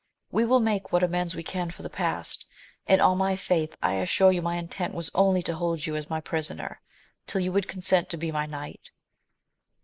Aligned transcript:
137 0.31 0.49
will 0.49 0.59
make 0.75 0.91
what 0.91 1.03
amends 1.03 1.35
we 1.35 1.43
can 1.43 1.69
for 1.69 1.83
the 1.83 1.87
pastj 1.87 2.45
and 2.87 2.99
on 3.01 3.19
my 3.19 3.35
faith 3.35 3.77
I 3.83 3.97
assure 3.97 4.31
you 4.31 4.41
my 4.41 4.55
intent 4.55 4.95
was 4.95 5.11
only 5.13 5.43
to 5.43 5.53
hold 5.53 5.85
you 5.85 5.95
as 5.95 6.09
my 6.09 6.19
prisoner, 6.19 6.81
till 7.27 7.41
you 7.41 7.51
would 7.51 7.67
consent 7.67 8.09
to 8.09 8.17
be 8.17 8.31
my 8.31 8.47
knight. 8.47 8.89